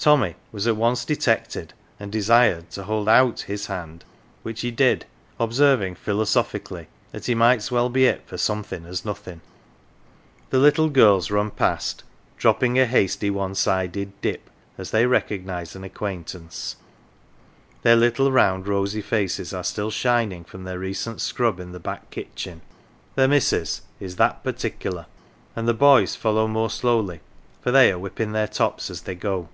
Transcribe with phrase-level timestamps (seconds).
[0.00, 4.04] Tommy was at once detected and desired to hold out his hand,
[4.44, 5.04] which he did,
[5.40, 9.40] observing philosophically that he might's well be hit for somethin 1 as nothin'.
[10.50, 12.04] The little girls run past,
[12.36, 16.76] dropping a hasty one sided" dip" as they recognise an acquaintance;
[17.82, 22.08] their little round rosy faces are still shining from their recent scrub in the back
[22.10, 22.60] kitchen
[23.16, 25.06] "the missus'" is that partickler
[25.56, 27.18] and the boys follow more slowly,
[27.60, 29.48] for they are whipping their tops as they go.